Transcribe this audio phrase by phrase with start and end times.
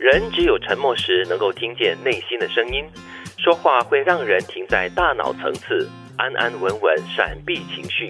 [0.00, 2.82] 人只有沉默时能够听见内心的声音，
[3.36, 8.08] 说话会让人停在大脑层次，安安稳稳闪避情绪。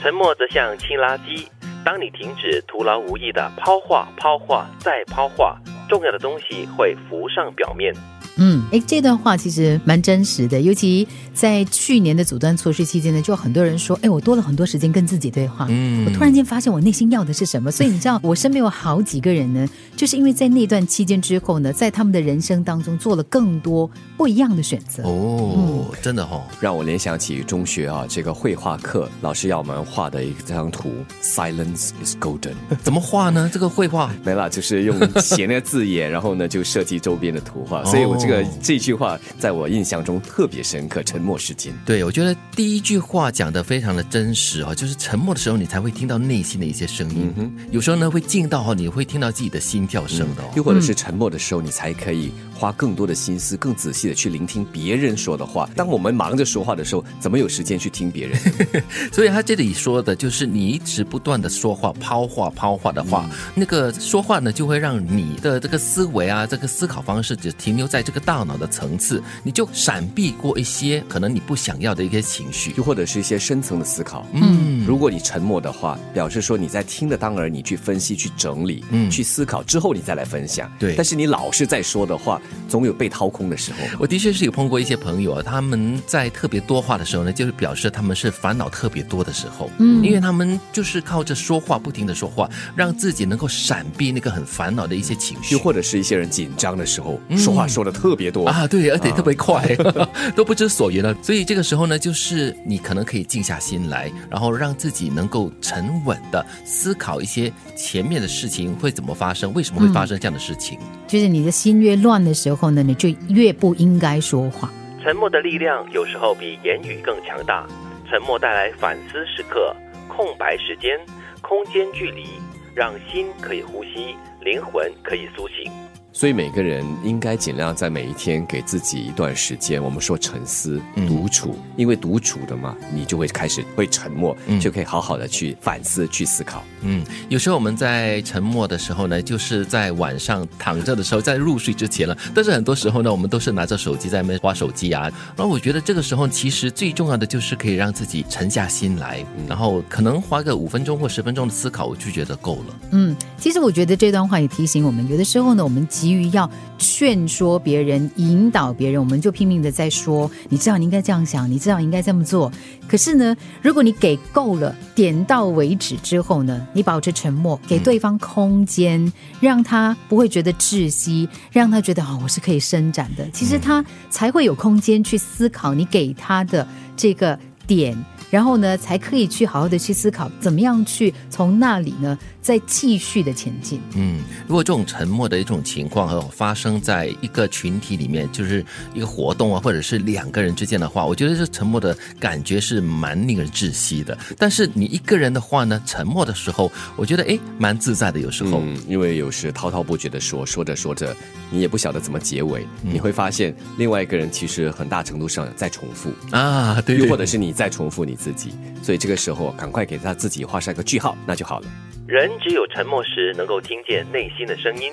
[0.00, 1.48] 沉默则像清垃圾，
[1.84, 5.58] 当你停止徒劳无益的抛话、抛话再抛话，
[5.88, 7.92] 重要的东西会浮上表面。
[8.36, 15.66] 嗯，哎，这段话其实蛮真实的，尤其在去年的阻断措施期间呢，就很多人说，哎，我多了很多时间跟自己对话。
[15.70, 19.66] 嗯，我突然间发现我内心要的是什么，所以你知道，我身边有好几个人呢，
[19.96, 25.02] 就是因为在那段期间之后呢，在他们的人生当中做了更多不一样的选择。
[25.04, 30.90] 哦，真的哈，让我联想起中学啊，这个绘画课老师要我们画的一张图
[31.22, 33.50] ，Silence is golden， 怎么画呢？
[33.52, 34.12] 这个绘画。
[34.24, 41.02] 没了，就是用写那个字眼，然后呢就设计周边的图画，所以我这个这句话在我印象中特别深刻。
[41.04, 47.32] 沉默是金，对我觉得第一句话讲的非常的真实啊，就是沉默的时候你才会听到内心的一些声音，
[47.70, 52.32] 有时候呢会静到哈，你会听到自己的心跳声的，又或者是沉默的时候你才可以。
[52.58, 55.68] 花更多的心思，更仔细的去聆听别人说的话。
[55.76, 58.40] 当我们忙着说话的时候，怎么有时间去听别人？
[59.12, 74.26] 所以他这里说的就是，你一直不断的说话、抛话、抛话的话，那个说话呢，就会让你的这个思维啊，这个思考方式只停留在这个大脑的层次，你就闪避过一些可能你不想要的一些情绪，又或者是一些深层的思考。
[74.32, 80.70] 嗯，如果你沉默的话，表示说你在听的当儿，你去分析、去整理、嗯，去思考之后，你再来分享。
[80.78, 82.40] 对，但是你老是在说的话。
[82.68, 83.78] 总有被掏空的时候。
[83.98, 89.70] 我的确是有碰过一些朋友啊，他们在特别多话的时候呢，就是表示他们是烦恼特别多的时候。
[89.78, 95.54] 嗯，因为他们就是靠着说话，不停的说话，让自己能够闪避那个很烦恼的一些情绪。
[95.54, 99.64] 又或者是一些人紧张的时候，说话说的特别多啊，对，而且特别快，
[100.34, 101.16] 都不知所云了。
[101.22, 110.78] 所以这个时候呢，就是你可能可以静下心来，然后让自己能够沉稳的思考一些前面的事情会怎么发生，为什么会发生这样的事情。
[111.06, 114.70] 就是你的心越乱的时候呢，你就越不应该说话。
[115.02, 117.66] 沉默的力量有时候比言语更强大。
[118.08, 119.74] 沉默带来反思时刻、
[120.06, 120.96] 空白时间、
[121.40, 122.24] 空间距离，
[122.72, 125.72] 让心可以呼吸，灵魂可以苏醒。
[126.16, 136.64] 所以每个人应该尽量在每一天给自己一段时间，我们说沉思、独处，因为独处的嘛，你就会开始会沉默，就可以好好的去反思、去思考。
[136.80, 142.16] 嗯，有时候我们在沉默的时候呢，就是在晚上躺着的时候，在入睡之前了。
[142.34, 145.12] 但是很多时候呢，我们都是拿着手机在那边划手机啊。
[145.36, 152.74] 然后我觉得这个时候其实最重要的就是可以让自己沉下心来，然后可能花个五分钟或十分钟的思考，我就觉得够了。
[152.92, 155.86] 嗯，其实我觉得这段话也提醒我们，有的时候呢，我们。
[156.06, 162.52] 急于要劝说别人、引导别人，我们就拼命的在说：“你知道你应该这样想，你知道应该这么做。”
[162.86, 173.28] 可是呢，如果你给够了，点到为止之后呢，你保持沉默，给对方空间，让他不会觉得窒息，让他觉得哦，我是可以伸展的。
[173.30, 176.64] 其实他才会有空间去思考你给他的
[176.96, 177.96] 这个点。
[178.28, 183.80] 然后呢，才可以去好好的去思考，怎么样去从那里呢，再继续的前进。
[183.94, 194.18] 嗯，如果这种沉默的一种情况和发生在一个群体里面，就是一个活动啊，或者是两个人之间的话，我觉得这沉默的感觉是蛮令人窒息的。
[194.36, 198.18] 但是你一个人的话呢，沉默的时候，我觉得哎，蛮自在的。
[198.18, 201.16] 有时候，因为有时滔滔不绝的说，说着说着，
[201.48, 208.14] 你也不晓得怎么结尾，你会发现另外一个人其实很大程度上在重复啊，对，又或者是你再重复你。
[208.14, 211.66] 自己，所以这个时候赶快给他自己画上一个句号，那就好了。
[212.06, 214.92] 人只有沉默时能够听见内心的声音，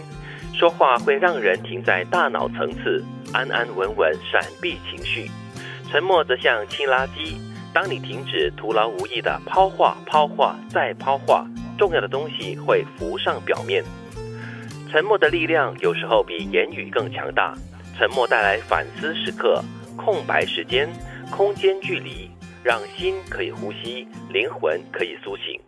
[0.54, 5.30] 说话会让人停在大脑层次，安安稳稳闪避情绪。
[5.90, 7.38] 沉默则像清垃圾，
[7.74, 11.48] 当你停止徒劳无益的抛话、抛话再抛话，
[11.78, 13.84] 重要的东西会浮上表面。
[14.92, 17.56] 沉默的力量有时候比言语更强大。
[17.98, 19.64] 沉默带来反思时刻、
[19.96, 20.90] 空白时间、
[21.32, 22.30] 空间距离。
[22.64, 25.60] 让心可以呼吸，灵魂可以苏醒。